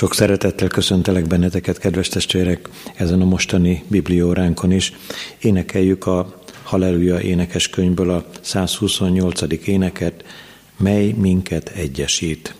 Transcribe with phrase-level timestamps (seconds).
[0.00, 4.92] Sok szeretettel köszöntelek benneteket, kedves testvérek, ezen a mostani biblióránkon is.
[5.40, 9.66] Énekeljük a Halleluja énekes könyvből a 128.
[9.66, 10.24] éneket,
[10.76, 12.54] mely minket egyesít.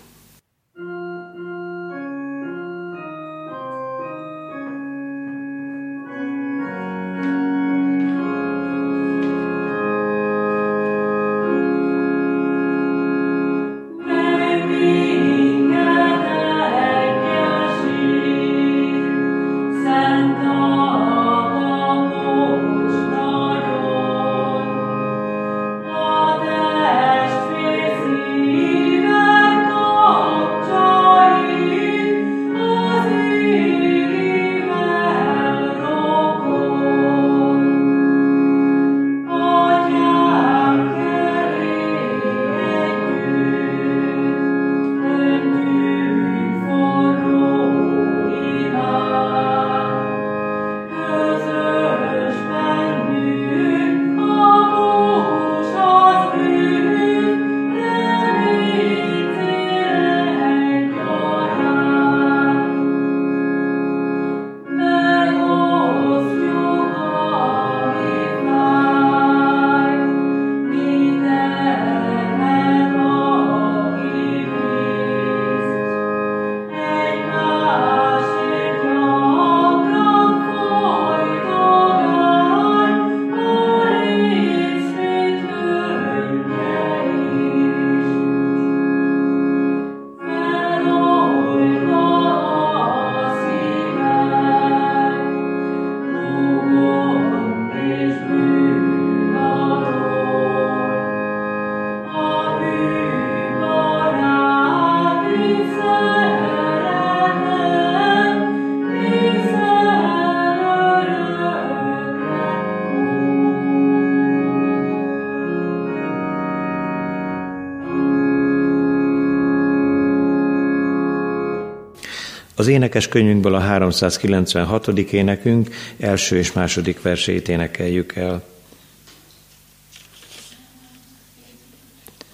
[122.61, 124.87] Az énekes könyvünkből a 396.
[124.87, 128.43] énekünk első és második versét énekeljük el.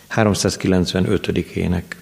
[0.08, 1.28] 395.
[1.28, 1.96] ének.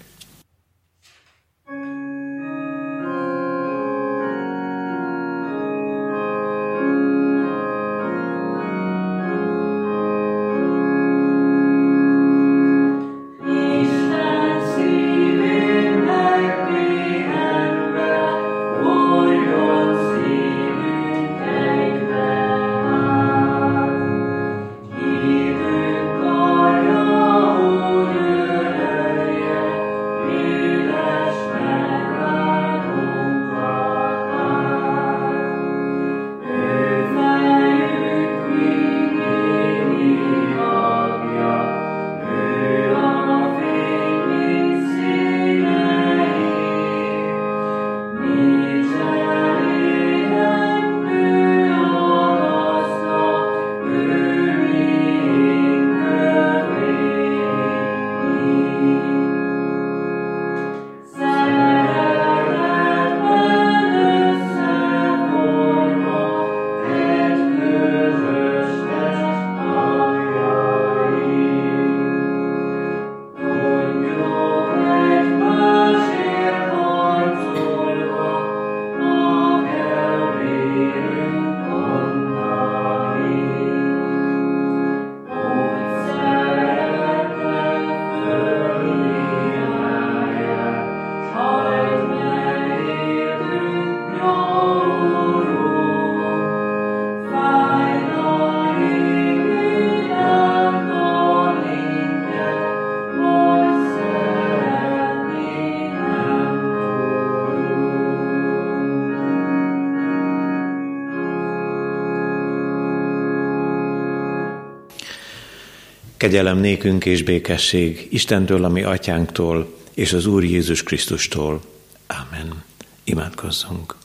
[116.26, 121.60] Kegyelem nékünk és békesség Istentől, ami atyánktól, és az Úr Jézus Krisztustól.
[122.06, 122.64] Amen.
[123.04, 123.96] Imádkozzunk.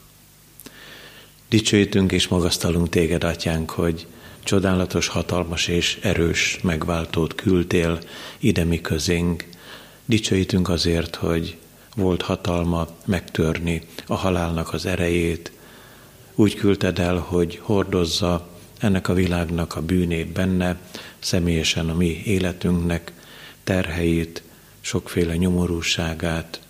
[1.50, 4.08] Dicsőítünk és magasztalunk téged, atyánk, hogy
[4.44, 8.00] csodálatos, hatalmas és erős megváltót küldtél
[8.40, 9.46] ide mi közénk.
[10.06, 11.58] Dicsőítünk azért, hogy
[11.96, 15.52] volt hatalma megtörni a halálnak az erejét.
[16.36, 20.80] Úgy küldted el, hogy hordozza ennek a világnak a bűnét benne,
[21.22, 23.12] személyesen a mi életünknek
[23.64, 24.44] terheit,
[24.82, 26.62] sokféle nyomorúságát.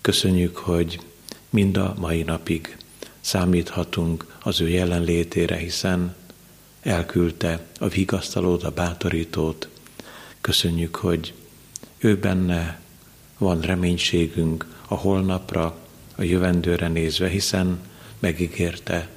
[0.00, 1.00] Köszönjük, hogy
[1.50, 2.76] mind a mai napig
[3.20, 6.14] számíthatunk az ő jelenlétére, hiszen
[6.82, 9.68] elküldte a vigasztalót, a bátorítót.
[10.40, 11.34] Köszönjük, hogy
[11.98, 12.80] ő benne
[13.38, 15.76] van reménységünk a holnapra,
[16.16, 17.80] a jövendőre nézve, hiszen
[18.18, 19.08] megígérte,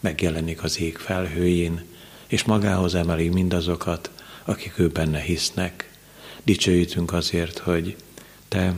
[0.00, 1.84] megjelenik az ég felhőjén,
[2.26, 4.10] és magához emeli mindazokat,
[4.44, 5.90] akik ő benne hisznek.
[6.42, 7.96] Dicsőítünk azért, hogy
[8.48, 8.74] te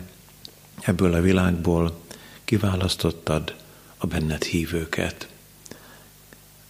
[0.81, 2.01] ebből a világból
[2.45, 3.55] kiválasztottad
[3.97, 5.29] a benned hívőket.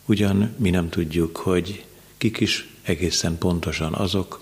[0.06, 1.84] Ugyan mi nem tudjuk, hogy
[2.16, 4.40] kik is egészen pontosan azok,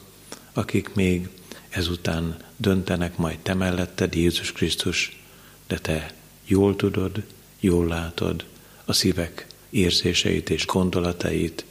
[0.52, 1.28] akik még
[1.68, 5.22] ezután döntenek majd te melletted, Jézus Krisztus,
[5.66, 6.14] de te
[6.44, 7.22] jól tudod,
[7.60, 8.44] jól látod
[8.84, 11.64] a szívek érzéseit és gondolatait,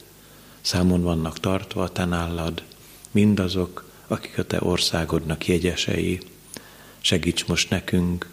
[0.60, 2.62] számon vannak tartva te nálad,
[3.12, 6.20] mindazok, akik a te országodnak jegyesei.
[7.00, 8.28] Segíts most nekünk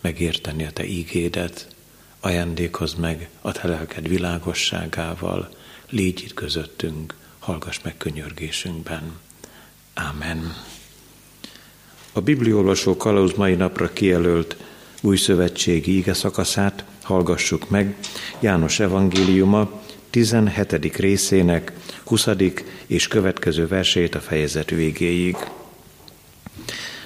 [0.00, 1.68] megérteni a te ígédet,
[2.20, 5.48] ajándékozz meg a te lelked világosságával,
[5.88, 9.18] légy itt közöttünk, hallgass meg könyörgésünkben.
[9.94, 10.54] Ámen.
[12.12, 14.56] A bibliolvasó kalauz mai napra kijelölt
[15.00, 17.96] új szövetségi ige szakaszát hallgassuk meg
[18.40, 19.81] János evangéliuma
[20.12, 20.96] 17.
[20.96, 21.72] részének
[22.04, 22.28] 20.
[22.86, 25.36] és következő versét a fejezet végéig.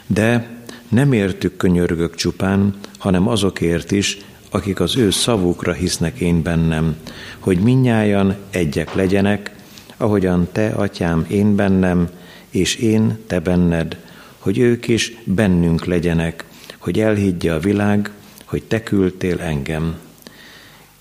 [0.06, 0.50] De
[0.88, 4.18] nem értük könyörgök csupán, hanem azokért is,
[4.50, 6.96] akik az ő szavukra hisznek én bennem,
[7.38, 9.54] hogy minnyájan egyek legyenek,
[9.96, 12.08] ahogyan te, atyám, én bennem,
[12.50, 13.96] és én, te benned,
[14.38, 16.44] hogy ők is bennünk legyenek,
[16.78, 18.10] hogy elhiggye a világ,
[18.44, 20.05] hogy te küldtél engem.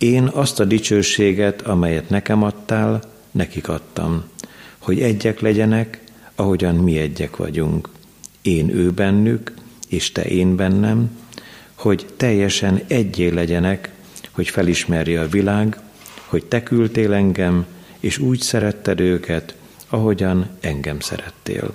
[0.06, 4.24] Én azt a dicsőséget, amelyet nekem adtál, nekik adtam,
[4.78, 6.02] hogy egyek legyenek,
[6.36, 7.90] ahogyan mi egyek vagyunk.
[8.42, 9.54] Én ő bennük,
[9.88, 11.18] és te én bennem,
[11.76, 13.92] hogy teljesen egyé legyenek,
[14.32, 15.80] hogy felismerje a világ,
[16.26, 17.66] hogy te küldtél engem,
[18.00, 19.56] és úgy szeretted őket,
[19.90, 21.74] ahogyan engem szerettél.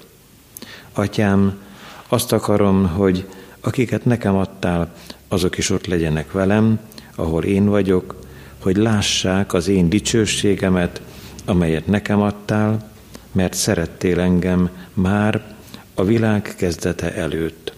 [0.93, 1.63] Atyám,
[2.09, 3.27] azt akarom, hogy
[3.61, 4.95] akiket nekem adtál,
[5.29, 6.81] azok is ott legyenek velem,
[7.15, 8.15] ahol én vagyok,
[8.59, 11.01] hogy lássák az én dicsőségemet,
[11.45, 12.91] amelyet nekem adtál,
[13.33, 15.55] mert szerettél engem már
[15.95, 17.73] a világ kezdete előtt.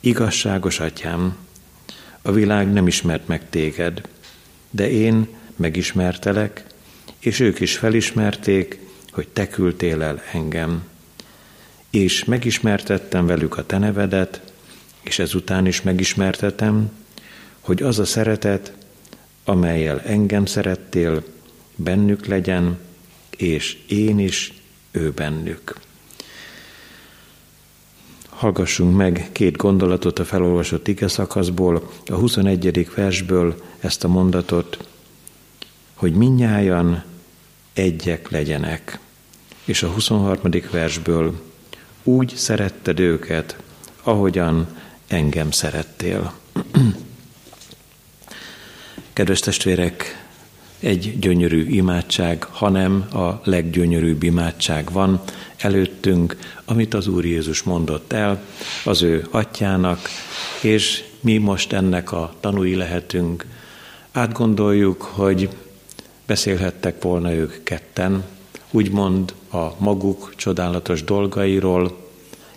[0.00, 1.36] Igazságos atyám,
[2.22, 4.00] a világ nem ismert meg téged,
[4.70, 6.64] de én megismertelek,
[7.18, 8.78] és ők is felismerték,
[9.10, 10.82] hogy te küldtél el engem.
[11.90, 14.52] És megismertettem velük a te nevedet,
[15.02, 16.90] és ezután is megismertetem,
[17.60, 18.72] hogy az a szeretet,
[19.44, 21.24] amelyel engem szerettél,
[21.76, 22.78] bennük legyen,
[23.36, 24.52] és én is
[24.90, 25.74] ő bennük.
[28.28, 32.90] Hallgassunk meg két gondolatot a felolvasott ige szakaszból, a 21.
[32.94, 34.88] versből ezt a mondatot,
[35.94, 37.04] hogy minnyájan
[37.72, 38.98] egyek legyenek.
[39.64, 40.50] És a 23.
[40.70, 41.40] versből
[42.02, 43.56] úgy szeretted őket,
[44.02, 46.32] ahogyan engem szerettél.
[49.20, 50.26] Kedves testvérek,
[50.78, 55.22] egy gyönyörű imádság, hanem a leggyönyörűbb imádság van
[55.56, 58.42] előttünk, amit az Úr Jézus mondott el
[58.84, 60.08] az ő atyának,
[60.62, 63.46] és mi most ennek a tanúi lehetünk.
[64.12, 65.48] Átgondoljuk, hogy
[66.26, 68.24] beszélhettek volna ők ketten,
[68.70, 72.08] úgymond a maguk csodálatos dolgairól,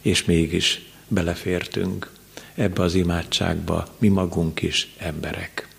[0.02, 2.12] és mégis belefértünk
[2.56, 5.72] ebbe az imádságba, mi magunk is emberek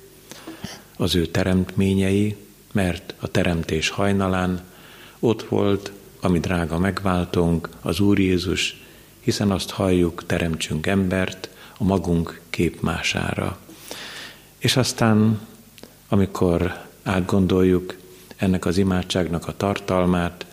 [0.97, 2.37] az ő teremtményei,
[2.73, 4.63] mert a teremtés hajnalán
[5.19, 8.83] ott volt, ami drága megváltunk, az Úr Jézus,
[9.21, 11.49] hiszen azt halljuk, teremtsünk embert
[11.79, 13.59] a magunk képmására.
[14.59, 15.41] És aztán,
[16.09, 17.97] amikor átgondoljuk
[18.37, 20.47] ennek az imádságnak a tartalmát,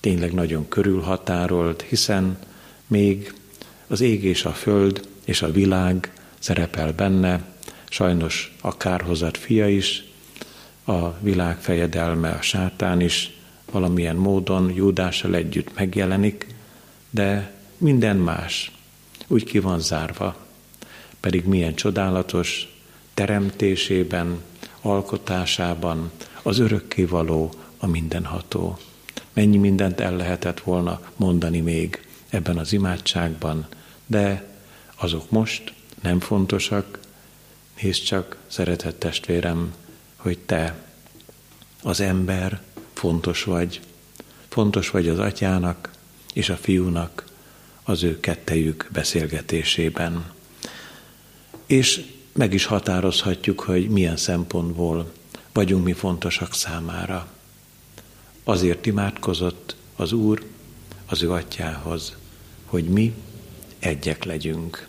[0.00, 2.38] tényleg nagyon körülhatárolt, hiszen
[2.86, 3.34] még
[3.86, 7.40] az ég és a föld és a világ szerepel benne,
[7.88, 10.04] sajnos a kárhozat fia is,
[10.84, 13.30] a világ fejedelme, a sátán is
[13.70, 16.46] valamilyen módon Júdással együtt megjelenik,
[17.10, 18.72] de minden más
[19.26, 20.36] úgy ki van zárva,
[21.20, 22.68] pedig milyen csodálatos
[23.14, 24.42] teremtésében,
[24.80, 26.10] alkotásában
[26.42, 28.78] az örökkévaló, a mindenható.
[29.32, 33.66] Mennyi mindent el lehetett volna mondani még ebben az imádságban,
[34.06, 34.46] de
[34.96, 36.98] azok most nem fontosak,
[37.82, 39.74] Nézd csak, szeretett testvérem,
[40.16, 40.84] hogy te,
[41.82, 43.80] az ember, fontos vagy.
[44.48, 45.90] Fontos vagy az atyának
[46.32, 47.24] és a fiúnak
[47.82, 50.32] az ő kettejük beszélgetésében.
[51.66, 55.12] És meg is határozhatjuk, hogy milyen szempontból
[55.52, 57.28] vagyunk mi fontosak számára.
[58.44, 60.46] Azért imádkozott az Úr
[61.06, 62.16] az ő atyához,
[62.64, 63.14] hogy mi
[63.78, 64.88] egyek legyünk.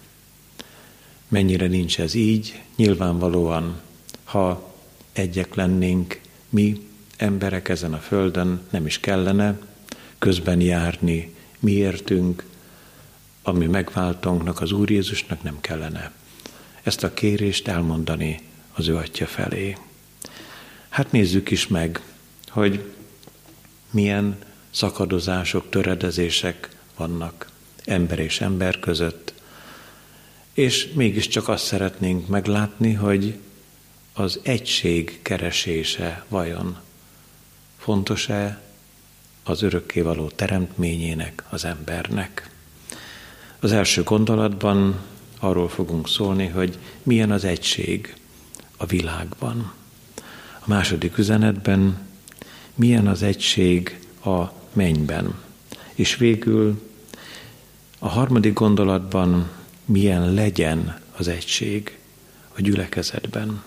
[1.27, 3.79] Mennyire nincs ez így, nyilvánvalóan,
[4.23, 4.73] ha
[5.11, 9.59] egyek lennénk, mi emberek ezen a földön nem is kellene
[10.17, 12.43] közben járni, mi értünk,
[13.43, 16.11] ami megváltónknak, az Úr Jézusnak nem kellene
[16.83, 18.39] ezt a kérést elmondani
[18.73, 19.77] az ő atya felé.
[20.89, 22.01] Hát nézzük is meg,
[22.47, 22.91] hogy
[23.91, 24.37] milyen
[24.69, 27.49] szakadozások, töredezések vannak
[27.85, 29.33] ember és ember között,
[30.59, 33.37] és mégiscsak azt szeretnénk meglátni, hogy
[34.13, 36.77] az egység keresése vajon
[37.77, 38.61] fontos-e
[39.43, 42.49] az örökkévaló teremtményének, az embernek.
[43.59, 44.99] Az első gondolatban
[45.39, 48.15] arról fogunk szólni, hogy milyen az egység
[48.77, 49.73] a világban.
[50.59, 52.07] A második üzenetben
[52.75, 55.35] milyen az egység a mennyben.
[55.93, 56.89] És végül
[57.99, 59.57] a harmadik gondolatban
[59.89, 61.97] milyen legyen az egység
[62.55, 63.63] a gyülekezetben.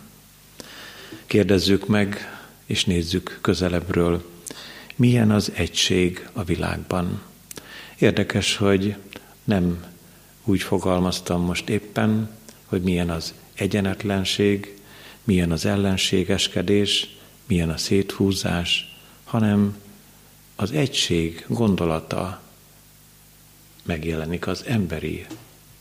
[1.27, 4.31] Kérdezzük meg, és nézzük közelebbről,
[4.97, 7.23] milyen az egység a világban.
[7.99, 8.97] Érdekes, hogy
[9.45, 9.85] nem
[10.45, 12.31] úgy fogalmaztam most éppen,
[12.67, 14.81] hogy milyen az egyenetlenség,
[15.25, 19.77] milyen az ellenségeskedés, milyen a széthúzás, hanem
[20.57, 22.41] az egység gondolata
[23.83, 25.27] megjelenik az emberi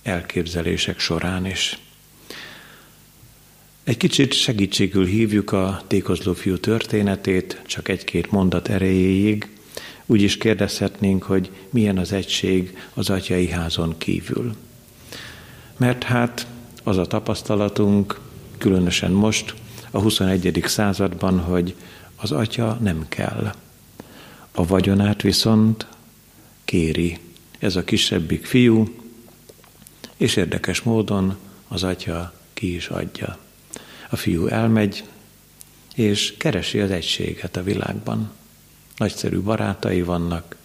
[0.03, 1.79] elképzelések során is.
[3.83, 9.49] Egy kicsit segítségül hívjuk a tékozló fiú történetét, csak egy-két mondat erejéig,
[10.05, 14.55] úgy is kérdezhetnénk, hogy milyen az egység az atyai házon kívül.
[15.77, 16.47] Mert hát
[16.83, 18.19] az a tapasztalatunk,
[18.57, 19.53] különösen most,
[19.91, 20.63] a 21.
[20.65, 21.75] században, hogy
[22.15, 23.53] az atya nem kell.
[24.51, 25.87] A vagyonát viszont
[26.65, 27.17] kéri
[27.59, 29.00] ez a kisebbik fiú,
[30.21, 31.37] és érdekes módon
[31.67, 33.37] az atya ki is adja.
[34.09, 35.03] A fiú elmegy,
[35.95, 38.31] és keresi az egységet a világban
[38.97, 40.55] nagyszerű barátai vannak,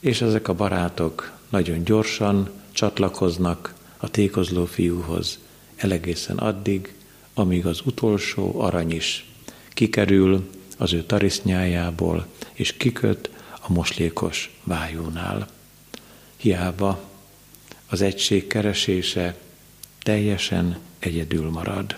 [0.00, 5.38] és ezek a barátok nagyon gyorsan csatlakoznak a tékozló fiúhoz,
[5.76, 6.94] elegészen addig,
[7.34, 9.26] amíg az utolsó arany is
[9.68, 15.48] kikerül az ő tarisznyájából, és kiköt a moslékos vájónál.
[16.36, 17.10] Hiába
[17.92, 19.34] az egység keresése
[20.02, 21.96] teljesen egyedül marad.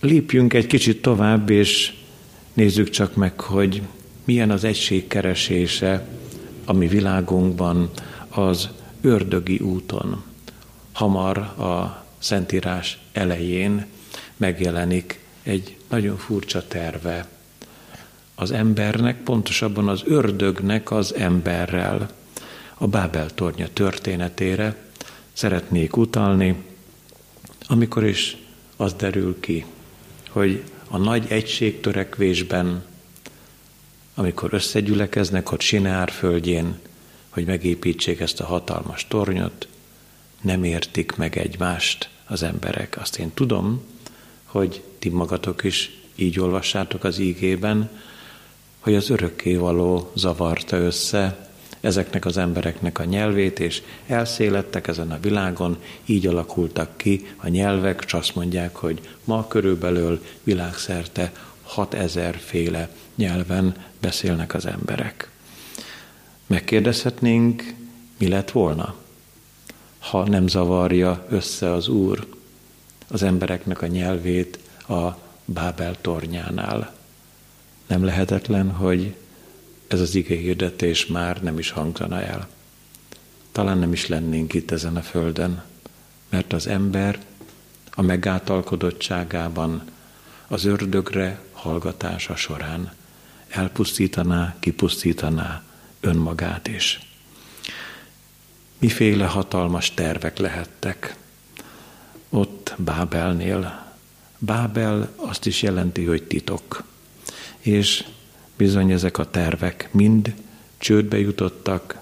[0.00, 1.92] Lépjünk egy kicsit tovább, és
[2.56, 3.82] Nézzük csak meg, hogy
[4.24, 6.06] milyen az egység keresése
[6.64, 7.90] a mi világunkban
[8.28, 8.68] az
[9.00, 10.24] ördögi úton.
[10.92, 13.86] Hamar a Szentírás elején
[14.36, 17.28] megjelenik egy nagyon furcsa terve
[18.34, 22.10] az embernek, pontosabban az ördögnek az emberrel.
[22.78, 24.76] A Bábel tornya történetére
[25.32, 26.56] szeretnék utalni,
[27.66, 28.36] amikor is
[28.76, 29.64] az derül ki,
[30.30, 32.84] hogy a nagy egységtörekvésben,
[34.14, 36.78] amikor összegyülekeznek ott Sineár földjén,
[37.28, 39.68] hogy megépítsék ezt a hatalmas tornyot,
[40.40, 42.96] nem értik meg egymást az emberek.
[43.00, 43.82] Azt én tudom,
[44.44, 47.90] hogy ti magatok is így olvassátok az ígében,
[48.80, 51.50] hogy az örökkévaló zavarta össze
[51.86, 58.02] ezeknek az embereknek a nyelvét, és elszélettek ezen a világon, így alakultak ki a nyelvek,
[58.06, 65.30] és azt mondják, hogy ma körülbelül világszerte 6000 féle nyelven beszélnek az emberek.
[66.46, 67.74] Megkérdezhetnénk,
[68.18, 68.94] mi lett volna,
[69.98, 72.26] ha nem zavarja össze az Úr
[73.08, 75.08] az embereknek a nyelvét a
[75.44, 76.94] Bábel tornyánál.
[77.86, 79.14] Nem lehetetlen, hogy
[79.88, 82.48] ez az ige hirdetés már nem is hangzana el.
[83.52, 85.62] Talán nem is lennénk itt ezen a földön,
[86.28, 87.18] mert az ember
[87.90, 89.82] a megáltalkodottságában
[90.46, 92.92] az ördögre hallgatása során
[93.48, 95.62] elpusztítaná, kipusztítaná
[96.00, 97.00] önmagát is.
[98.78, 101.16] Miféle hatalmas tervek lehettek
[102.28, 103.94] ott Bábelnél.
[104.38, 106.82] Bábel azt is jelenti, hogy titok.
[107.58, 108.04] És
[108.56, 110.34] Bizony ezek a tervek mind
[110.78, 111.98] csődbe jutottak,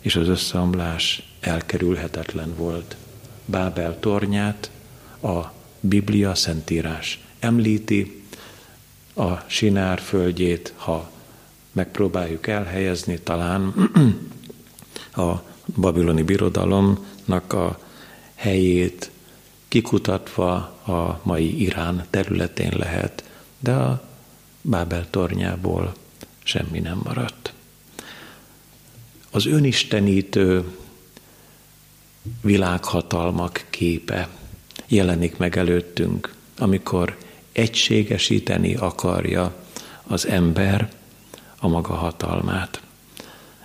[0.00, 2.96] és az összeomlás elkerülhetetlen volt.
[3.44, 4.70] Bábel tornyát
[5.22, 5.40] a
[5.80, 8.22] Biblia Szentírás említi,
[9.14, 11.10] a Sinár földjét, ha
[11.72, 13.74] megpróbáljuk elhelyezni, talán
[15.16, 15.32] a
[15.80, 17.78] babiloni birodalomnak a
[18.34, 19.10] helyét
[19.68, 20.54] kikutatva
[20.86, 23.24] a mai Irán területén lehet,
[23.58, 24.02] de a
[24.66, 25.94] Bábel tornyából
[26.42, 27.52] semmi nem maradt.
[29.30, 30.64] Az önistenítő
[32.40, 34.28] világhatalmak képe
[34.86, 37.18] jelenik meg előttünk, amikor
[37.52, 39.54] egységesíteni akarja
[40.02, 40.92] az ember
[41.58, 42.82] a maga hatalmát.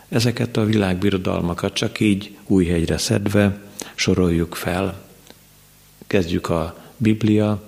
[0.09, 3.61] Ezeket a világbirodalmakat csak így új hegyre szedve
[3.95, 5.01] soroljuk fel.
[6.07, 7.63] Kezdjük a Biblia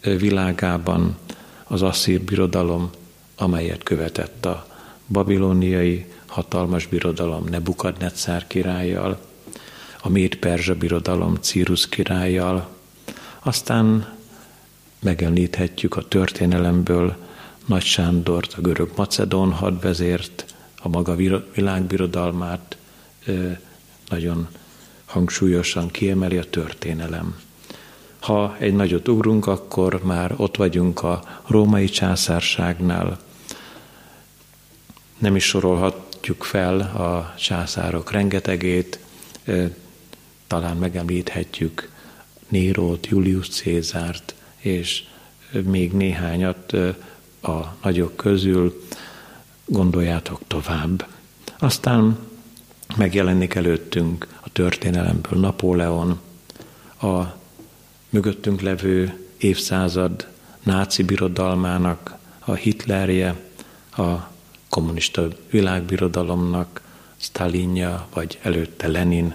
[0.00, 1.18] világában
[1.70, 2.90] az asszír birodalom,
[3.36, 4.66] amelyet követett a
[5.06, 9.20] babiloniai hatalmas birodalom Nebukadnetszár királlyal,
[10.02, 12.68] a Méd-Perzsa birodalom Círus királlyal,
[13.38, 14.16] aztán
[14.98, 17.16] megemlíthetjük a történelemből
[17.66, 21.14] Nagy Sándort, a görög Macedón hadvezért, a maga
[21.54, 22.76] világbirodalmát
[24.08, 24.48] nagyon
[25.04, 27.40] hangsúlyosan kiemeli a történelem.
[28.20, 33.18] Ha egy nagyot ugrunk, akkor már ott vagyunk a római császárságnál.
[35.18, 38.98] Nem is sorolhatjuk fel a császárok rengetegét,
[40.46, 41.90] talán megemlíthetjük
[42.48, 45.04] Nérót, Julius Cézárt, és
[45.64, 46.72] még néhányat
[47.42, 48.84] a nagyok közül
[49.64, 51.06] gondoljátok tovább.
[51.58, 52.18] Aztán
[52.96, 56.20] megjelenik előttünk a történelemből Napóleon,
[57.00, 57.38] a
[58.10, 60.26] mögöttünk levő évszázad
[60.62, 63.36] náci birodalmának a Hitlerje,
[63.96, 64.30] a
[64.68, 66.80] kommunista világbirodalomnak
[67.16, 69.34] Stalinja, vagy előtte Lenin,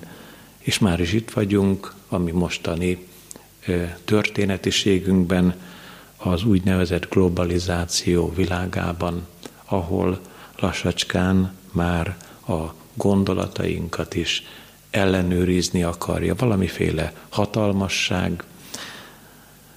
[0.58, 3.08] és már is itt vagyunk, ami mostani
[4.06, 5.56] történetiségünkben,
[6.18, 9.28] az úgynevezett globalizáció világában,
[9.66, 10.20] ahol
[10.60, 12.18] lassacskán már
[12.48, 14.44] a gondolatainkat is
[14.90, 18.44] ellenőrizni akarja, valamiféle hatalmasság.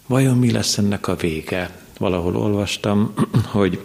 [0.09, 1.79] Vajon mi lesz ennek a vége?
[1.99, 3.15] Valahol olvastam,
[3.57, 3.85] hogy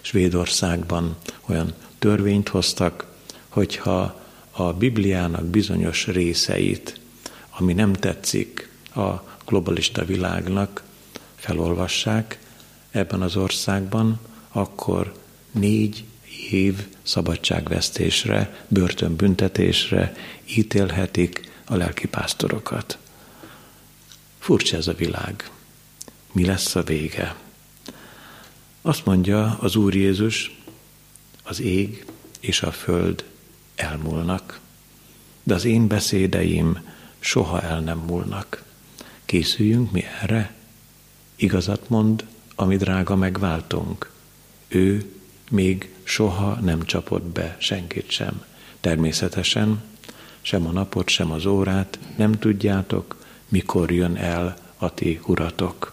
[0.00, 3.06] Svédországban olyan törvényt hoztak,
[3.48, 7.00] hogyha a Bibliának bizonyos részeit,
[7.58, 9.10] ami nem tetszik a
[9.46, 10.82] globalista világnak,
[11.34, 12.38] felolvassák
[12.90, 15.12] ebben az országban, akkor
[15.50, 16.04] négy
[16.50, 20.14] év szabadságvesztésre, börtönbüntetésre
[20.56, 22.98] ítélhetik a lelkipásztorokat.
[24.50, 25.50] Furcsa ez a világ.
[26.32, 27.36] Mi lesz a vége?
[28.82, 30.60] Azt mondja az Úr Jézus,
[31.42, 32.04] az ég
[32.40, 33.24] és a föld
[33.74, 34.60] elmúlnak,
[35.42, 36.78] de az én beszédeim
[37.18, 38.62] soha el nem múlnak.
[39.24, 40.54] Készüljünk mi erre?
[41.36, 44.12] Igazat mond, ami drága megváltunk.
[44.68, 45.12] Ő
[45.50, 48.44] még soha nem csapott be senkit sem.
[48.80, 49.82] Természetesen
[50.40, 53.19] sem a napot, sem az órát nem tudjátok,
[53.50, 55.92] mikor jön el a ti uratok.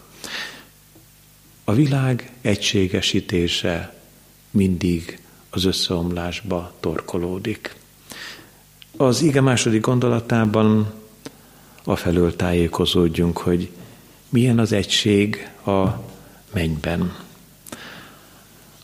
[1.64, 4.00] A világ egységesítése
[4.50, 7.76] mindig az összeomlásba torkolódik.
[8.96, 10.92] Az ige második gondolatában
[11.84, 13.70] afelől tájékozódjunk, hogy
[14.28, 15.86] milyen az egység a
[16.52, 17.16] mennyben.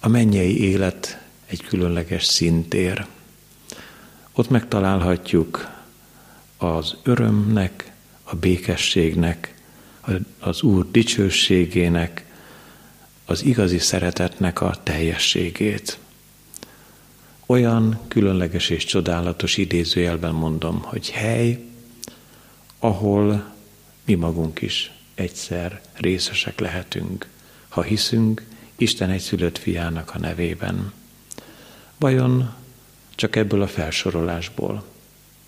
[0.01, 3.07] A mennyei élet egy különleges szintér.
[4.33, 5.69] Ott megtalálhatjuk
[6.57, 7.94] az örömnek,
[8.25, 9.55] a békességnek,
[10.39, 12.25] az Úr dicsőségének,
[13.25, 15.99] az igazi szeretetnek a teljességét.
[17.47, 21.65] Olyan különleges és csodálatos idézőjelben mondom, hogy hely,
[22.79, 23.55] ahol
[24.05, 27.29] mi magunk is egyszer részesek lehetünk,
[27.69, 28.45] ha hiszünk
[28.77, 30.93] Isten egyszülött fiának a nevében.
[31.99, 32.55] Vajon
[33.15, 34.85] csak ebből a felsorolásból,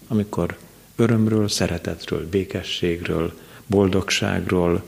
[0.08, 0.58] amikor
[0.96, 4.82] örömről, szeretetről, békességről, boldogságról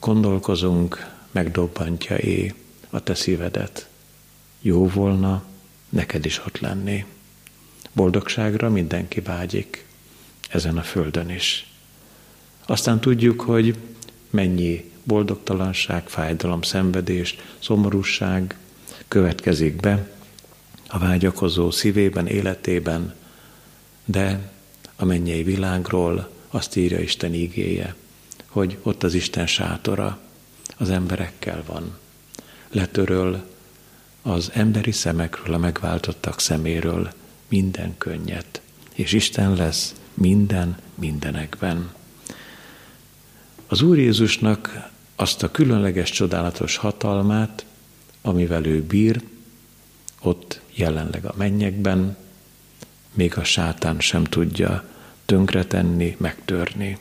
[0.00, 2.54] gondolkozunk, megdobbantja é
[2.90, 3.88] a te szívedet.
[4.60, 5.44] Jó volna
[5.88, 7.04] neked is ott lenni.
[7.92, 9.86] Boldogságra mindenki vágyik,
[10.48, 11.66] ezen a földön is.
[12.66, 13.76] Aztán tudjuk, hogy
[14.30, 18.56] mennyi boldogtalanság, fájdalom, szenvedés, szomorúság
[19.08, 20.10] következik be
[20.88, 23.14] a vágyakozó szívében, életében,
[24.04, 24.51] de
[25.02, 27.94] a mennyei világról azt írja Isten ígéje,
[28.46, 30.18] hogy ott az Isten sátora
[30.76, 31.98] az emberekkel van.
[32.70, 33.44] Letöröl
[34.22, 37.12] az emberi szemekről, a megváltottak szeméről
[37.48, 38.60] minden könnyet,
[38.94, 41.92] és Isten lesz minden mindenekben.
[43.66, 47.64] Az Úr Jézusnak azt a különleges, csodálatos hatalmát,
[48.20, 49.22] amivel ő bír,
[50.20, 52.16] ott jelenleg a mennyekben,
[53.12, 54.90] még a sátán sem tudja
[55.32, 56.98] tönkretenni, megtörni.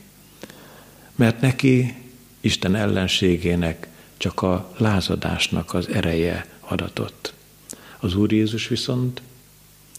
[1.15, 1.95] mert neki
[2.39, 7.33] Isten ellenségének csak a lázadásnak az ereje adatott.
[7.99, 9.21] Az Úr Jézus viszont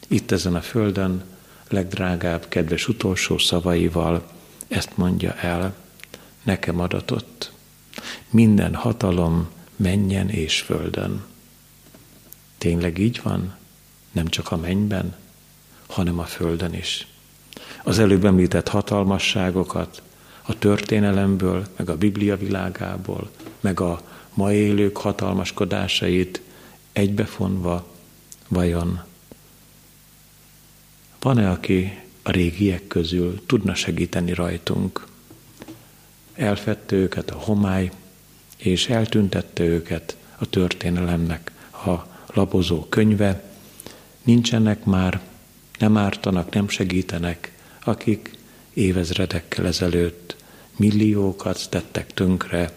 [0.08, 1.24] itt ezen a földön
[1.68, 4.28] legdrágább, kedves utolsó szavaival
[4.68, 5.74] ezt mondja el,
[6.42, 7.52] nekem adatott.
[8.30, 11.24] Minden hatalom menjen és földön.
[12.58, 13.54] Tényleg így van?
[14.12, 15.16] Nem csak a mennyben,
[15.86, 17.06] hanem a földön is.
[17.82, 20.02] Az előbb említett hatalmasságokat
[20.42, 24.00] a történelemből, meg a Biblia világából, meg a
[24.34, 26.40] ma élők hatalmaskodásait
[26.92, 27.86] egybefonva,
[28.48, 29.00] vajon
[31.22, 35.06] van-e, aki a régiek közül tudna segíteni rajtunk?
[36.34, 37.90] Elfette őket a homály,
[38.56, 43.44] és eltüntette őket a történelemnek a labozó könyve.
[44.22, 45.20] Nincsenek már,
[45.78, 47.52] nem ártanak, nem segítenek,
[47.84, 48.30] akik
[48.74, 50.36] évezredekkel ezelőtt
[50.76, 52.76] milliókat tettek tönkre,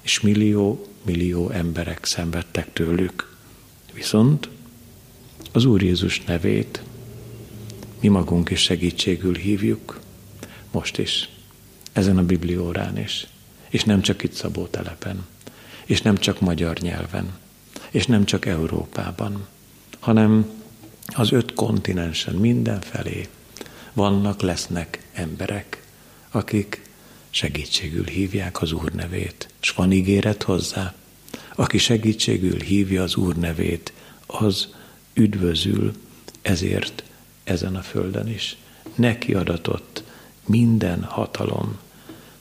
[0.00, 3.36] és millió-millió emberek szenvedtek tőlük.
[3.92, 4.48] Viszont
[5.52, 6.82] az Úr Jézus nevét
[8.00, 10.00] mi magunk is segítségül hívjuk,
[10.70, 11.28] most is,
[11.92, 13.26] ezen a bibliórán is,
[13.68, 15.26] és nem csak itt Szabó telepen,
[15.84, 17.32] és nem csak magyar nyelven,
[17.90, 19.46] és nem csak Európában,
[20.00, 20.50] hanem
[21.06, 23.28] az öt kontinensen mindenfelé
[23.92, 25.82] vannak, lesznek emberek,
[26.30, 26.82] akik
[27.30, 30.94] segítségül hívják az Úr nevét, és van ígéret hozzá.
[31.54, 33.92] Aki segítségül hívja az Úr nevét,
[34.26, 34.68] az
[35.14, 35.92] üdvözül,
[36.42, 37.04] ezért
[37.44, 38.56] ezen a földön is.
[38.94, 40.02] Neki adatott
[40.46, 41.78] minden hatalom.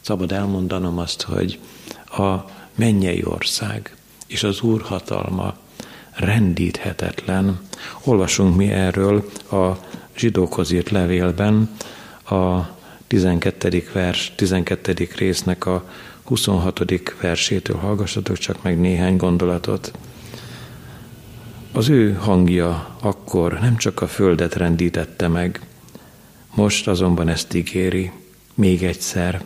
[0.01, 1.59] Szabad elmondanom azt, hogy
[2.05, 2.35] a
[2.75, 3.95] mennyei ország
[4.27, 5.57] és az Úr hatalma
[6.11, 7.61] rendíthetetlen.
[8.03, 9.71] Olvasunk mi erről a
[10.21, 11.69] zsidókhoz írt levélben,
[12.23, 12.60] a
[13.07, 13.84] 12.
[13.93, 15.07] vers, 12.
[15.15, 15.89] résznek a
[16.23, 16.81] 26.
[17.21, 19.91] versétől hallgassatok csak meg néhány gondolatot.
[21.71, 25.65] Az ő hangja akkor nem csak a földet rendítette meg,
[26.55, 28.12] most azonban ezt ígéri,
[28.53, 29.43] még egyszer,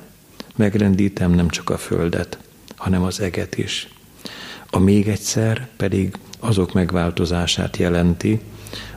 [0.55, 2.37] megrendítem nem csak a földet,
[2.75, 3.87] hanem az eget is.
[4.69, 8.41] A még egyszer pedig azok megváltozását jelenti,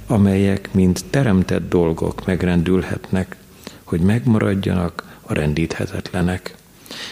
[0.09, 3.37] amelyek, mint teremtett dolgok megrendülhetnek,
[3.85, 6.55] hogy megmaradjanak a rendíthetetlenek.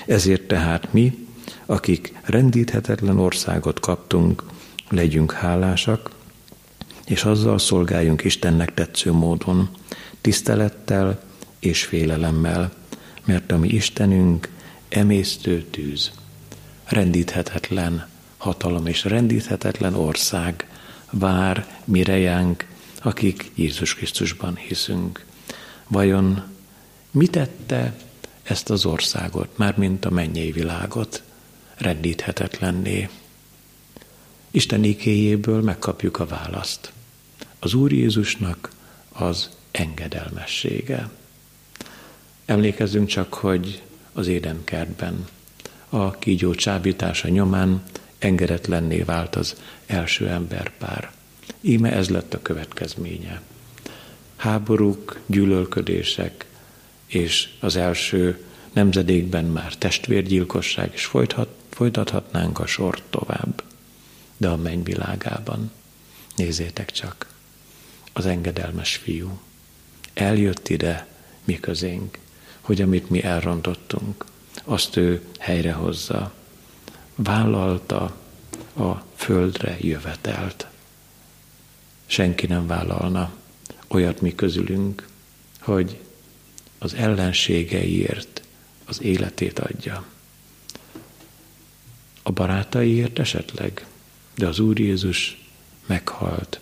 [0.06, 1.26] Ezért tehát mi,
[1.66, 4.42] akik rendíthetetlen országot kaptunk,
[4.88, 6.10] legyünk hálásak,
[7.06, 9.68] és azzal szolgáljunk Istennek tetsző módon,
[10.20, 11.20] tisztelettel
[11.58, 12.72] és félelemmel,
[13.24, 14.48] mert a mi Istenünk
[14.88, 16.10] emésztő tűz,
[16.84, 20.66] rendíthetetlen hatalom és rendíthetetlen ország
[21.10, 22.66] vár mirejánk,
[23.06, 25.24] akik Jézus Krisztusban hiszünk.
[25.88, 26.42] Vajon
[27.10, 27.96] mi tette
[28.42, 31.22] ezt az országot, már mint a mennyei világot,
[31.76, 33.08] rendíthetetlenné?
[34.50, 36.92] Isten ikéjéből megkapjuk a választ.
[37.58, 38.70] Az Úr Jézusnak
[39.12, 41.10] az engedelmessége.
[42.44, 45.24] Emlékezzünk csak, hogy az édenkertben
[45.88, 47.82] a kígyó csábítása nyomán
[48.18, 51.15] engedetlenné vált az első emberpár.
[51.66, 53.40] Íme ez lett a következménye.
[54.36, 56.46] Háborúk, gyűlölködések,
[57.06, 61.10] és az első nemzedékben már testvérgyilkosság, és
[61.70, 63.62] folytathatnánk a sort tovább
[64.36, 65.70] de a mennyvilágában.
[66.36, 67.26] Nézzétek csak,
[68.12, 69.40] az engedelmes fiú
[70.14, 71.06] eljött ide
[71.44, 72.18] mi közénk,
[72.60, 74.24] hogy amit mi elrontottunk,
[74.64, 76.32] azt ő helyrehozza.
[77.14, 78.16] Vállalta
[78.76, 80.66] a földre jövetelt.
[82.06, 83.34] Senki nem vállalna
[83.88, 85.08] olyat mi közülünk,
[85.60, 86.00] hogy
[86.78, 88.42] az ellenségeiért
[88.84, 90.04] az életét adja.
[92.22, 93.86] A barátaiért esetleg?
[94.36, 95.38] de az Úr Jézus
[95.86, 96.60] meghalt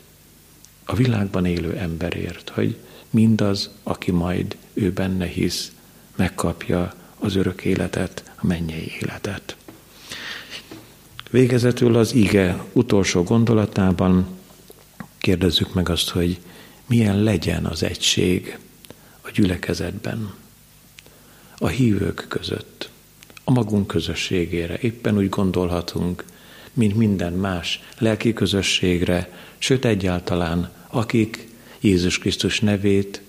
[0.84, 2.76] a világban élő emberért, hogy
[3.10, 5.72] mindaz, aki majd ő benne hisz,
[6.16, 9.56] megkapja az örök életet, a mennyei életet.
[11.30, 14.26] Végezetül az ige utolsó gondolatában
[15.24, 16.38] kérdezzük meg azt, hogy
[16.86, 18.58] milyen legyen az egység
[19.20, 20.34] a gyülekezetben,
[21.58, 22.88] a hívők között,
[23.44, 24.78] a magunk közösségére.
[24.78, 26.24] Éppen úgy gondolhatunk,
[26.72, 31.48] mint minden más lelki közösségre, sőt egyáltalán, akik
[31.80, 33.20] Jézus Krisztus nevét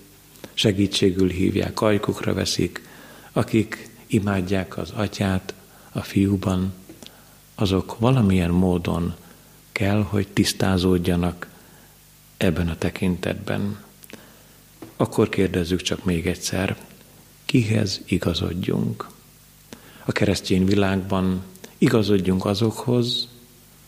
[0.54, 2.88] segítségül hívják, ajkukra veszik,
[3.32, 5.54] akik imádják az atyát
[5.92, 6.74] a fiúban,
[7.54, 9.14] azok valamilyen módon
[9.72, 11.54] kell, hogy tisztázódjanak
[12.36, 13.84] ebben a tekintetben.
[14.96, 16.76] Akkor kérdezzük csak még egyszer,
[17.44, 19.14] kihez igazodjunk?
[20.06, 21.42] a keresztény világban
[21.78, 23.28] igazodjunk azokhoz,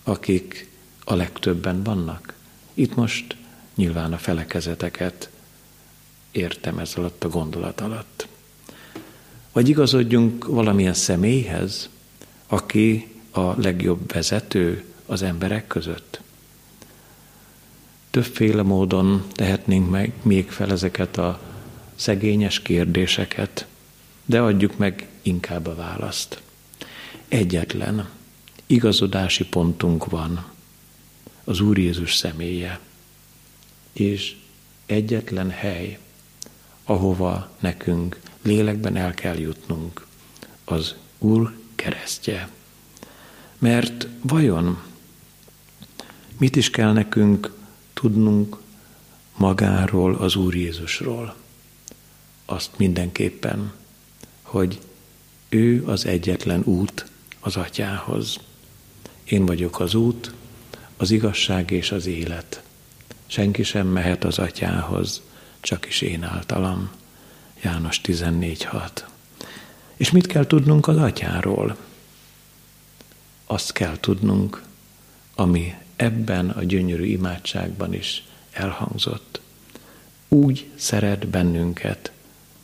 [0.03, 0.71] akik
[1.05, 2.35] a legtöbben vannak.
[2.75, 3.37] Itt most
[3.75, 5.31] nyilván a felekezeteket
[6.31, 8.29] értem ez alatt a gondolat alatt.
[9.53, 11.89] Vagy igazodjunk valamilyen személyhez,
[12.47, 16.21] aki a legjobb vezető az emberek között.
[18.19, 21.41] Többféle módon tehetnénk meg még fel ezeket a
[21.95, 23.67] szegényes kérdéseket,
[24.25, 26.43] de adjuk meg inkább a választ.
[27.29, 28.09] Egyetlen
[28.67, 30.45] igazodási pontunk van,
[31.45, 32.81] az Úr Jézus személye,
[33.93, 34.37] és
[34.87, 35.99] egyetlen hely,
[36.85, 40.07] ahova nekünk lélekben el kell jutnunk,
[40.65, 42.49] az Úr keresztje.
[43.59, 44.83] Mert vajon
[46.39, 47.57] mit is kell nekünk
[48.01, 48.57] tudnunk
[49.37, 51.35] magáról, az Úr Jézusról?
[52.45, 53.73] Azt mindenképpen,
[54.43, 54.79] hogy
[55.49, 57.07] ő az egyetlen út
[57.41, 58.37] az atyához.
[59.25, 60.35] Én vagyok az út,
[60.97, 62.63] az igazság és az élet.
[63.27, 65.23] Senki sem mehet az atyához,
[65.61, 66.91] csak is én általam.
[67.63, 68.91] János 14.6.
[69.97, 71.77] És mit kell tudnunk az atyáról?
[73.47, 74.63] Azt kell tudnunk,
[75.35, 79.41] ami ebben a gyönyörű imádságban is elhangzott.
[80.29, 82.13] Úgy szeret bennünket,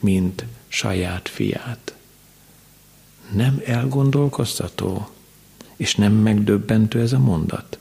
[0.00, 1.94] mint saját fiát.
[3.32, 5.08] Nem elgondolkoztató,
[5.76, 7.78] és nem megdöbbentő ez a mondat?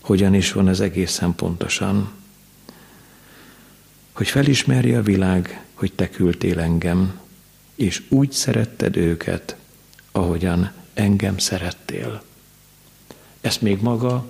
[0.00, 2.10] Hogyan is van ez egészen pontosan?
[4.12, 7.20] Hogy felismerje a világ, hogy te küldtél engem,
[7.74, 9.56] és úgy szeretted őket,
[10.12, 12.22] ahogyan engem szerettél.
[13.40, 14.28] Ezt még maga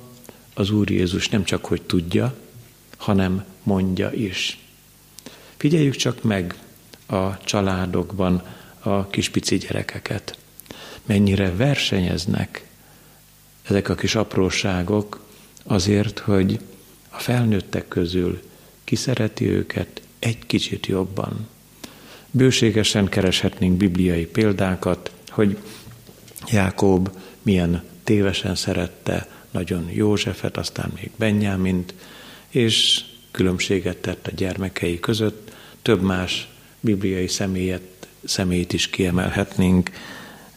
[0.58, 2.34] az Úr Jézus nem csak hogy tudja,
[2.96, 4.58] hanem mondja is.
[5.56, 6.58] Figyeljük csak meg
[7.06, 8.42] a családokban
[8.78, 10.38] a kispici gyerekeket.
[11.06, 12.66] Mennyire versenyeznek
[13.62, 15.20] ezek a kis apróságok
[15.62, 16.60] azért, hogy
[17.08, 18.42] a felnőttek közül
[18.84, 21.48] kiszereti őket egy kicsit jobban.
[22.30, 25.58] Bőségesen kereshetnénk bibliai példákat, hogy
[26.46, 31.94] Jákob milyen tévesen szerette nagyon Józsefet, aztán még Benyámint,
[32.48, 36.48] és különbséget tett a gyermekei között, több más
[36.80, 39.90] bibliai személyet, személyt is kiemelhetnénk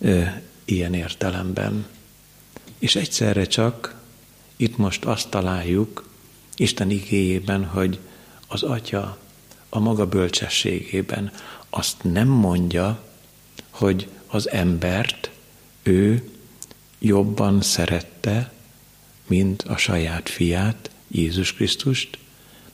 [0.02, 1.86] e, ilyen értelemben.
[2.80, 3.96] És egyszerre csak
[4.56, 6.10] itt most azt találjuk
[6.56, 8.00] Isten igéjében, hogy
[8.48, 9.18] az Atya
[9.70, 11.32] a maga bölcsességében
[11.70, 13.04] azt nem mondja,
[13.70, 15.30] hogy az embert
[15.84, 16.30] ő
[17.00, 18.52] jobban szerette,
[19.30, 22.18] mint a saját fiát, Jézus Krisztust,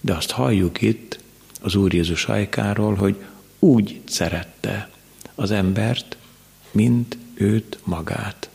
[0.01, 1.19] de azt halljuk itt
[1.61, 3.15] az Úr Jézus ajkáról, hogy
[3.59, 4.89] úgy szerette
[5.35, 6.17] az embert,
[6.71, 8.49] mint őt magát,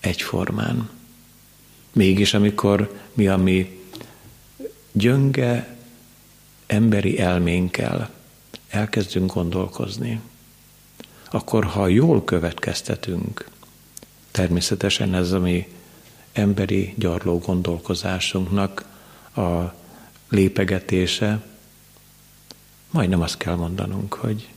[0.00, 0.88] egyformán.
[1.92, 3.80] Mégis amikor mi a mi
[4.92, 5.76] gyönge
[6.66, 8.10] emberi elménkkel
[8.68, 10.20] elkezdünk gondolkozni,
[11.30, 13.48] akkor ha jól következtetünk,
[14.30, 15.66] természetesen ez a mi
[16.36, 18.84] emberi gyarló gondolkozásunknak
[19.36, 19.74] a
[20.28, 21.44] lépegetése,
[22.90, 24.48] majdnem azt kell mondanunk, hogy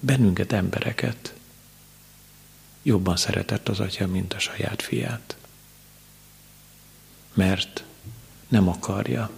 [0.00, 1.34] bennünket, embereket
[2.82, 5.36] jobban szeretett az atya, mint a saját fiát.
[7.34, 7.84] Mert
[8.48, 9.30] nem akarja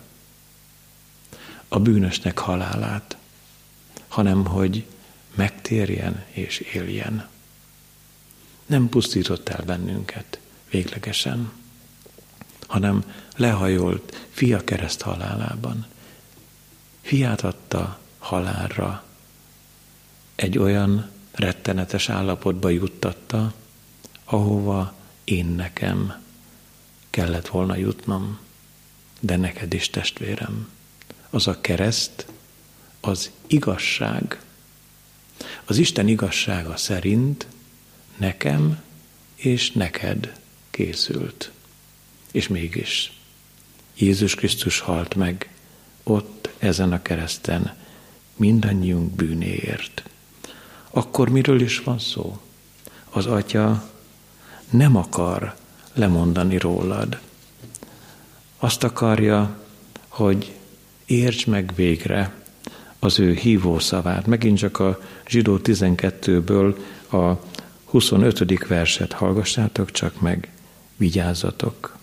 [1.68, 3.16] a bűnösnek halálát,
[4.08, 4.86] hanem hogy
[5.34, 7.28] megtérjen és éljen.
[8.66, 10.38] Nem pusztított el bennünket
[10.70, 11.52] véglegesen,
[12.66, 13.04] hanem
[13.36, 15.86] lehajolt fia kereszt halálában.
[17.00, 19.04] Fiát adta halálra,
[20.34, 23.54] egy olyan rettenetes állapotba juttatta,
[24.24, 26.22] ahova én nekem
[27.10, 28.38] kellett volna jutnom,
[29.20, 30.68] de neked is testvérem.
[31.30, 32.26] Az a kereszt,
[33.00, 34.40] az igazság.
[35.64, 37.46] Az Isten igazsága szerint
[38.16, 38.82] nekem
[39.34, 40.40] és neked
[40.76, 41.50] készült.
[42.32, 43.12] És mégis
[43.94, 45.48] Jézus Krisztus halt meg
[46.02, 47.74] ott ezen a kereszten
[48.36, 50.02] mindannyiunk bűnéért.
[50.90, 52.40] Akkor miről is van szó?
[53.10, 53.90] Az Atya
[54.70, 55.54] nem akar
[55.92, 57.20] lemondani rólad.
[58.58, 59.58] Azt akarja,
[60.08, 60.54] hogy
[61.04, 62.34] értsd meg végre
[62.98, 64.26] az ő hívó szavát.
[64.26, 66.76] Megint csak a zsidó 12-ből
[67.12, 67.32] a
[67.84, 68.66] 25.
[68.66, 70.50] verset hallgassátok csak meg,
[70.96, 71.96] vigyázzatok,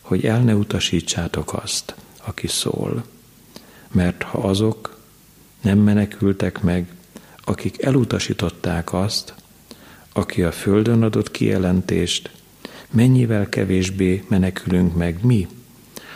[0.00, 1.94] hogy el ne utasítsátok azt,
[2.24, 3.04] aki szól.
[3.92, 4.98] Mert ha azok
[5.60, 6.94] nem menekültek meg,
[7.44, 9.34] akik elutasították azt,
[10.12, 12.30] aki a földön adott kijelentést,
[12.90, 15.46] mennyivel kevésbé menekülünk meg mi,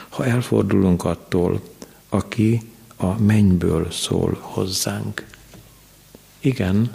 [0.09, 1.63] ha elfordulunk attól,
[2.09, 2.61] aki
[2.97, 5.27] a mennyből szól hozzánk.
[6.41, 6.93] Igen,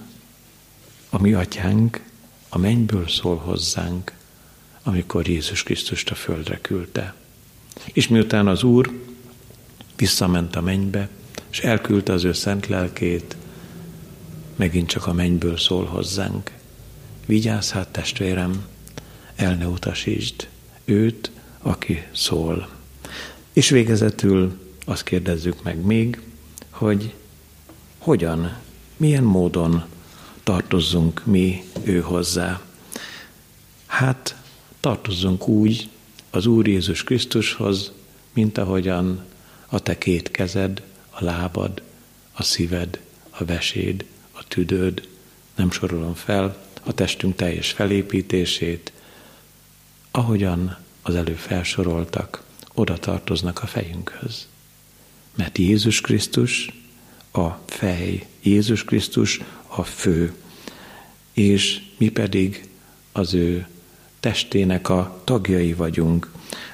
[1.09, 2.01] a mi atyánk
[2.49, 4.11] a mennyből szól hozzánk,
[4.88, 7.13] amikor Jézus Krisztust a földre küldte.
[7.93, 8.91] És miután az Úr
[9.95, 11.10] visszament a mennybe,
[11.50, 13.36] és elküldte az ő szent lelkét,
[14.56, 16.52] megint csak a mennyből szól hozzánk.
[17.26, 18.65] Vigyázz hát, testvérem,
[19.36, 20.48] el ne utasítsd
[20.86, 22.69] őt, aki szól.
[23.54, 26.21] És végezetül azt kérdezzük meg még,
[26.69, 27.13] hogy
[27.98, 28.58] hogyan,
[28.98, 29.84] milyen módon
[30.43, 32.62] tartozzunk mi ő hozzá.
[33.86, 34.36] Hát
[34.86, 35.89] tartozzunk úgy
[36.30, 37.91] az Úr Jézus Krisztushoz,
[38.34, 39.26] mint ahogyan
[39.67, 41.82] a te két kezed, a lábad,
[42.32, 45.08] a szíved, a veséd, a tüdőd,
[45.56, 48.91] nem sorolom fel, a testünk teljes felépítését,
[50.12, 52.43] ahogyan az elő felsoroltak,
[52.74, 54.48] oda tartoznak a fejünkhöz.
[55.36, 56.69] Mert Jézus Krisztus
[57.32, 60.34] a fej, Jézus Krisztus a fő,
[61.34, 62.69] és mi pedig
[63.12, 63.67] az ő
[64.25, 66.31] testének a tagjai vagyunk.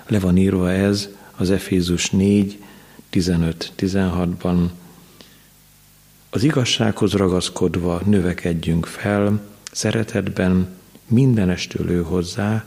[0.07, 2.63] Le van írva ez az Efézus 4,
[3.11, 4.69] 15-16-ban.
[6.29, 10.75] Az igazsághoz ragaszkodva növekedjünk fel, szeretetben
[11.07, 12.65] mindenestől ő hozzá,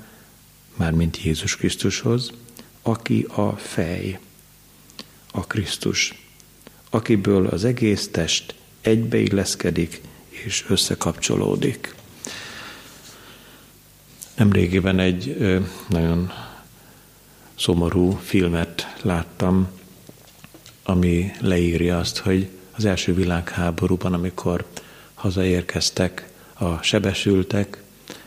[0.74, 2.30] mármint Jézus Krisztushoz,
[2.82, 4.18] aki a fej,
[5.32, 6.26] a Krisztus,
[6.90, 11.94] akiből az egész test egybeilleszkedik és összekapcsolódik.
[14.36, 15.36] Nemrégiben egy
[15.88, 16.32] nagyon
[17.54, 19.68] szomorú filmet láttam,
[20.82, 24.64] ami leírja azt, hogy az első világháborúban, amikor
[25.14, 27.82] hazaérkeztek a sebesültek,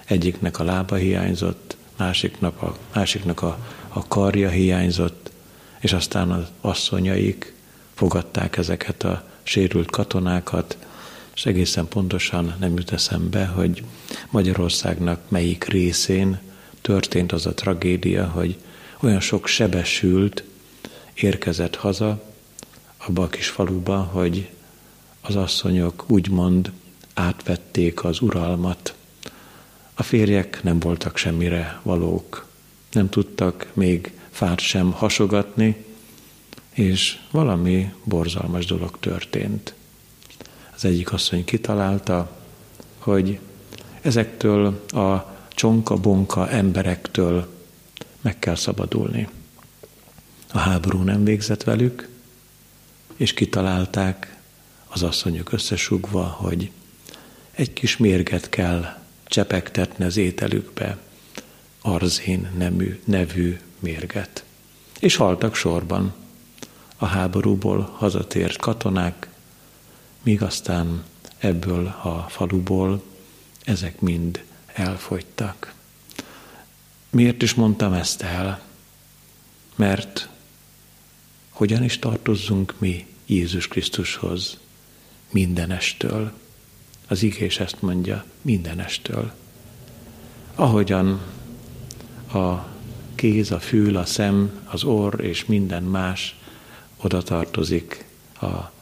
[0.06, 5.32] egyiknek a lába hiányzott, másiknak a, másiknak a, a karja hiányzott,
[5.80, 7.54] és aztán az asszonyaik
[7.94, 10.78] fogadták ezeket a sérült katonákat,
[11.38, 13.84] és egészen pontosan nem jut eszembe, hogy
[14.30, 16.40] Magyarországnak melyik részén
[16.82, 18.58] történt az a tragédia, hogy
[19.00, 20.44] olyan sok sebesült
[21.14, 22.24] érkezett haza
[22.98, 24.50] abba a kis faluba, hogy
[25.22, 26.72] az asszonyok úgymond
[27.14, 28.96] átvették az uralmat.
[29.94, 32.48] A férjek nem voltak semmire valók,
[32.92, 35.86] nem tudtak még fát sem hasogatni,
[36.74, 39.76] és valami borzalmas dolog történt.
[40.78, 42.30] Az egyik asszony kitalálta,
[42.98, 43.40] hogy
[44.02, 47.48] ezektől a csonka-bonka emberektől
[48.22, 49.30] meg kell szabadulni.
[50.52, 52.10] A háború nem végzett velük,
[53.16, 54.38] és kitalálták
[54.88, 56.72] az asszonyok összesugva, hogy
[57.52, 60.98] egy kis mérget kell csepegtetni az ételükbe,
[61.82, 64.44] arzén nemű, nevű mérget.
[65.00, 66.14] És haltak sorban
[66.98, 69.28] a háborúból hazatért katonák,
[70.28, 71.04] míg aztán
[71.38, 73.04] ebből a faluból
[73.64, 75.74] ezek mind elfogytak.
[77.10, 78.62] Miért is mondtam ezt el?
[79.76, 80.30] Mert
[81.50, 84.58] hogyan is tartozzunk mi Jézus Krisztushoz
[85.32, 86.32] mindenestől?
[87.08, 89.34] Az igés ezt mondja, mindenestől.
[90.56, 91.22] Ahogyan
[92.34, 92.68] a
[93.16, 96.36] kéz, a fül, a szem, az orr és minden más
[96.98, 98.06] oda tartozik
[98.42, 98.76] a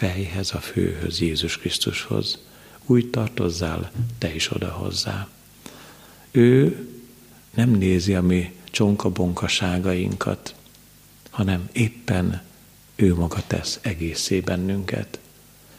[0.00, 2.38] fejhez, a főhöz, Jézus Krisztushoz.
[2.86, 5.28] Úgy tartozzál te is oda hozzá.
[6.30, 6.86] Ő
[7.54, 10.54] nem nézi a mi csonkabonkaságainkat,
[11.30, 12.42] hanem éppen
[12.96, 15.18] ő maga tesz egészé bennünket.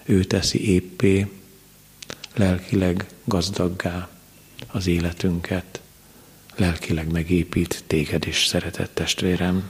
[0.05, 1.27] Ő teszi éppé,
[2.35, 4.09] lelkileg gazdaggá
[4.67, 5.81] az életünket,
[6.55, 9.69] lelkileg megépít téged is, szeretett testvérem.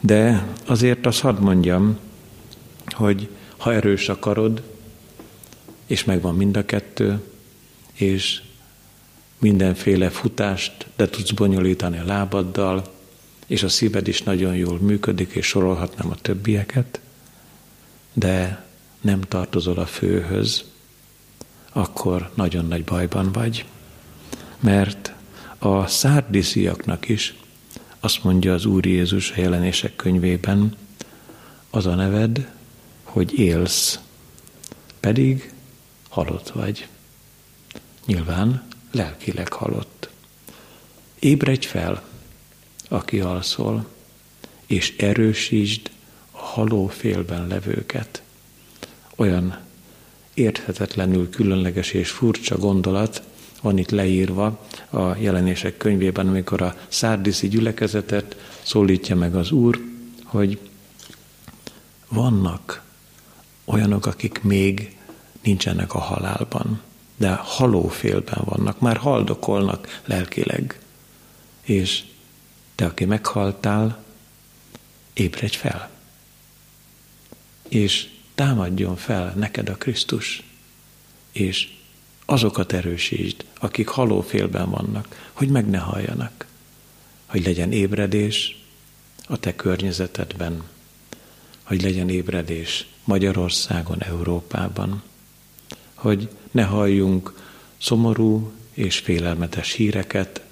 [0.00, 1.98] De azért azt hadd mondjam,
[2.98, 4.62] hogy ha erős akarod,
[5.86, 7.20] és megvan mind a kettő,
[7.92, 8.42] és
[9.38, 12.92] mindenféle futást de tudsz bonyolítani a lábaddal,
[13.46, 17.00] és a szíved is nagyon jól működik, és sorolhatnám a többieket,
[18.12, 18.64] de
[19.00, 20.64] nem tartozol a főhöz,
[21.72, 23.64] akkor nagyon nagy bajban vagy.
[24.60, 25.12] Mert
[25.58, 27.34] a szárdisziaknak is
[28.00, 30.76] azt mondja az Úr Jézus a jelenések könyvében,
[31.70, 32.48] az a neved,
[33.08, 33.98] hogy élsz,
[35.00, 35.52] pedig
[36.08, 36.88] halott vagy.
[38.06, 40.08] Nyilván lelkileg halott.
[41.18, 42.02] Ébredj fel,
[42.88, 43.86] aki alszol,
[44.66, 45.90] és erősítsd
[46.30, 48.22] a haló félben levőket.
[49.16, 49.58] Olyan
[50.34, 53.22] érthetetlenül különleges és furcsa gondolat,
[53.62, 59.80] van itt leírva a jelenések könyvében, amikor a szárdiszi gyülekezetet szólítja meg az Úr,
[60.24, 60.58] hogy
[62.08, 62.87] vannak
[63.68, 64.96] olyanok, akik még
[65.42, 66.80] nincsenek a halálban,
[67.16, 70.80] de halófélben vannak, már haldokolnak lelkileg.
[71.62, 72.04] És
[72.74, 74.04] te, aki meghaltál,
[75.12, 75.90] ébredj fel.
[77.68, 80.42] És támadjon fel neked a Krisztus,
[81.32, 81.72] és
[82.24, 86.46] azokat erősítsd, akik halófélben vannak, hogy meg ne halljanak,
[87.26, 88.62] hogy legyen ébredés
[89.26, 90.62] a te környezetedben,
[91.62, 95.02] hogy legyen ébredés Magyarországon, Európában,
[95.94, 97.32] hogy ne halljunk
[97.78, 100.44] szomorú és félelmetes híreket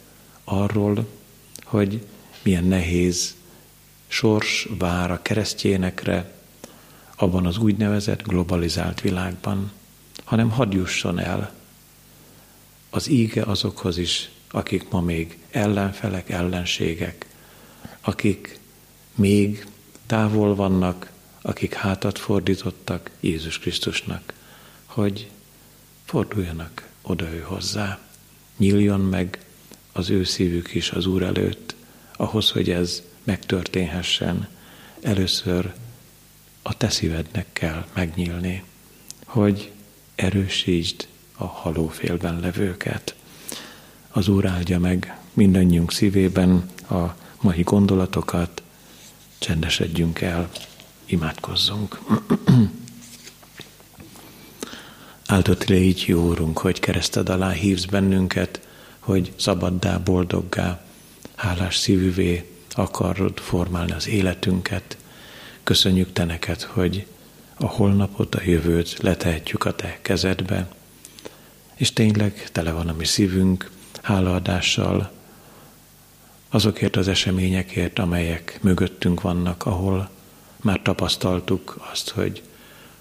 [0.44, 1.06] arról,
[1.64, 2.06] hogy
[2.42, 3.34] milyen nehéz
[4.06, 6.32] sors vár a keresztjénekre
[7.16, 9.72] abban az úgynevezett globalizált világban,
[10.24, 11.52] hanem hadd jusson el
[12.90, 17.26] az íge azokhoz is, akik ma még ellenfelek, ellenségek,
[18.00, 18.58] akik
[19.14, 19.66] még
[20.06, 21.14] távol vannak,
[21.46, 24.32] akik hátat fordítottak Jézus Krisztusnak,
[24.86, 25.30] hogy
[26.04, 27.98] forduljanak oda ő hozzá.
[28.56, 29.38] Nyíljon meg
[29.92, 31.74] az ő szívük is az Úr előtt,
[32.16, 34.48] ahhoz, hogy ez megtörténhessen.
[35.00, 35.72] Először
[36.62, 38.62] a te szívednek kell megnyílni,
[39.24, 39.70] hogy
[40.14, 43.14] erősítsd a halófélben levőket.
[44.08, 48.62] Az Úr áldja meg mindannyiunk szívében a mai gondolatokat,
[49.38, 50.50] csendesedjünk el,
[51.06, 51.98] imádkozzunk.
[55.26, 58.60] Áldott légy, jó Úrunk, hogy kereszted alá hívsz bennünket,
[58.98, 60.84] hogy szabaddá, boldoggá,
[61.34, 64.96] hálás szívűvé akarod formálni az életünket.
[65.62, 67.06] Köszönjük Te neked, hogy
[67.54, 70.68] a holnapot, a jövőt letehetjük a Te kezedbe,
[71.74, 73.70] és tényleg tele van a mi szívünk
[74.02, 75.10] hálaadással
[76.48, 80.10] azokért az eseményekért, amelyek mögöttünk vannak, ahol
[80.66, 82.42] már tapasztaltuk azt, hogy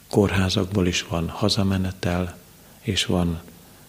[0.10, 2.38] kórházakból is van hazamenetel,
[2.82, 3.42] és van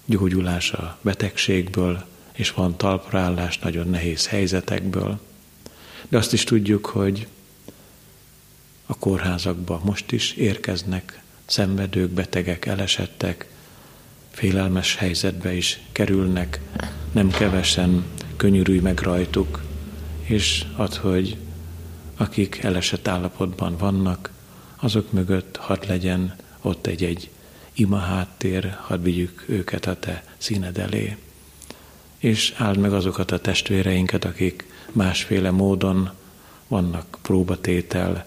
[0.05, 5.21] gyógyulás a betegségből, és van talpraállás nagyon nehéz helyzetekből.
[6.09, 7.27] De azt is tudjuk, hogy
[8.87, 13.49] a kórházakba most is érkeznek szenvedők, betegek, elesettek,
[14.31, 16.61] félelmes helyzetbe is kerülnek,
[17.13, 18.05] nem kevesen
[18.37, 19.63] könyörülj meg rajtuk,
[20.23, 21.37] és ad, hogy
[22.17, 24.31] akik elesett állapotban vannak,
[24.77, 27.31] azok mögött hadd legyen ott egy-egy
[27.73, 31.17] ima háttér, hadd vigyük őket a te színed elé.
[32.19, 36.11] És áld meg azokat a testvéreinket, akik másféle módon
[36.69, 38.27] vannak próbatétel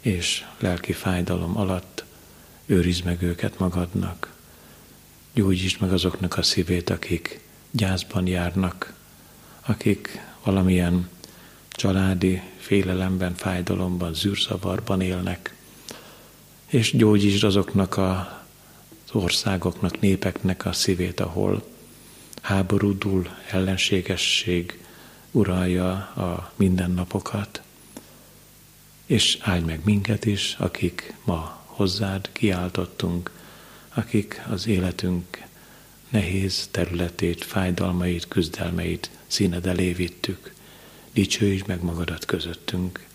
[0.00, 2.04] és lelki fájdalom alatt,
[2.66, 4.32] őrizd meg őket magadnak.
[5.34, 8.94] Gyógyítsd meg azoknak a szívét, akik gyászban járnak,
[9.60, 11.08] akik valamilyen
[11.80, 15.54] családi félelemben, fájdalomban, zűrszavarban élnek,
[16.66, 18.42] és gyógyítsd azoknak a,
[19.06, 21.66] az országoknak, népeknek a szívét, ahol
[22.42, 24.84] háborúdul, ellenségesség
[25.30, 27.62] uralja a mindennapokat.
[29.06, 33.30] És áldj meg minket is, akik ma hozzád kiáltottunk,
[33.94, 35.42] akik az életünk
[36.08, 40.58] nehéz területét, fájdalmait, küzdelmeit színed elé vittük.
[41.12, 43.06] Dicsőítsd meg magadat közöttünk.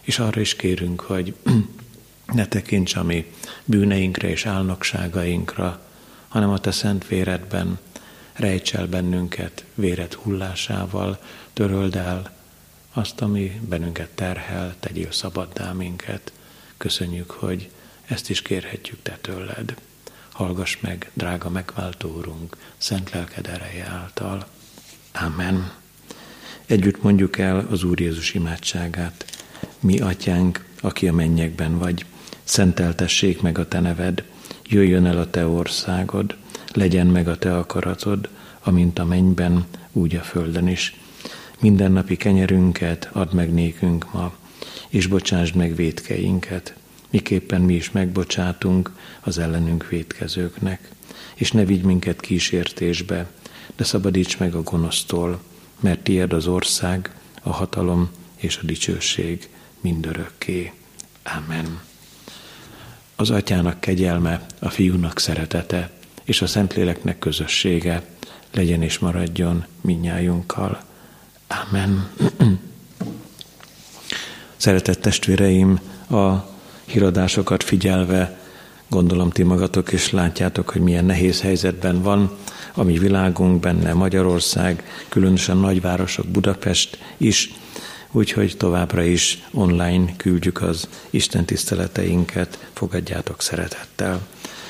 [0.00, 1.34] És arra is kérünk, hogy
[2.34, 3.32] ne tekints a mi
[3.64, 5.80] bűneinkre és álnokságainkra,
[6.28, 7.78] hanem a te szent véredben
[8.32, 11.20] rejts el bennünket véred hullásával,
[11.52, 12.32] töröld el
[12.92, 16.32] azt, ami bennünket terhel, tegyél szabaddá minket.
[16.76, 17.70] Köszönjük, hogy
[18.04, 19.74] ezt is kérhetjük te tőled.
[20.32, 24.46] Hallgass meg, drága megváltó Úrunk, szent lelked ereje által.
[25.12, 25.81] Amen.
[26.72, 29.24] Együtt mondjuk el az Úr Jézus imádságát.
[29.80, 32.04] Mi, atyánk, aki a mennyekben vagy,
[32.44, 34.24] szenteltessék meg a te neved,
[34.68, 36.36] jöjjön el a te országod,
[36.72, 38.28] legyen meg a te akaratod,
[38.62, 40.96] amint a mennyben, úgy a földön is.
[41.60, 44.32] Mindennapi kenyerünket add meg nékünk ma,
[44.88, 46.74] és bocsásd meg védkeinket,
[47.10, 50.88] miképpen mi is megbocsátunk az ellenünk védkezőknek.
[51.34, 53.30] És ne vigy minket kísértésbe,
[53.76, 55.40] de szabadíts meg a gonosztól,
[55.82, 59.48] mert tied az ország, a hatalom és a dicsőség
[59.80, 60.72] mindörökké.
[61.22, 61.80] Amen.
[63.16, 65.90] Az atyának kegyelme, a fiúnak szeretete
[66.24, 68.02] és a Szentléleknek közössége
[68.52, 70.82] legyen és maradjon minnyájunkkal.
[71.46, 72.10] Amen.
[74.56, 75.80] Szeretett testvéreim,
[76.10, 76.50] a
[76.84, 78.40] híradásokat figyelve
[78.92, 82.36] Gondolom ti magatok is látjátok, hogy milyen nehéz helyzetben van
[82.74, 87.52] a mi világunk, benne Magyarország, különösen nagyvárosok, Budapest is,
[88.12, 94.20] úgyhogy továbbra is online küldjük az Isten tiszteleteinket, fogadjátok szeretettel,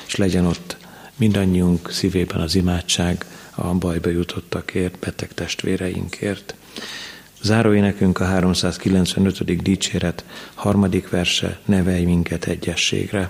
[0.07, 0.77] és legyen ott
[1.15, 3.25] mindannyiunk szívében az imádság
[3.55, 6.55] a bajba jutottakért, beteg testvéreinkért.
[7.41, 9.61] Záróénekünk a 395.
[9.61, 10.23] dicséret
[10.53, 13.29] harmadik verse, nevelj minket egyességre.